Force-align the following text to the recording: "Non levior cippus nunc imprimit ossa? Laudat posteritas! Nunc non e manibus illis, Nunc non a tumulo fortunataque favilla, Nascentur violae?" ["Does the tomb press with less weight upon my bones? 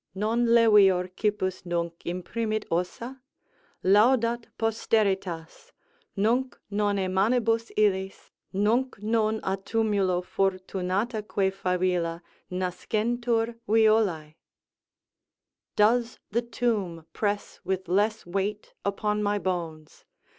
"Non 0.15 0.47
levior 0.47 1.09
cippus 1.15 1.63
nunc 1.63 1.93
imprimit 2.05 2.65
ossa? 2.71 3.21
Laudat 3.83 4.47
posteritas! 4.57 5.71
Nunc 6.15 6.57
non 6.71 6.97
e 6.97 7.05
manibus 7.07 7.71
illis, 7.77 8.31
Nunc 8.51 8.99
non 9.03 9.39
a 9.43 9.55
tumulo 9.57 10.23
fortunataque 10.23 11.53
favilla, 11.53 12.23
Nascentur 12.51 13.53
violae?" 13.67 14.33
["Does 15.75 16.17
the 16.31 16.41
tomb 16.41 17.05
press 17.13 17.59
with 17.63 17.87
less 17.87 18.25
weight 18.25 18.73
upon 18.83 19.21
my 19.21 19.37
bones? 19.37 20.03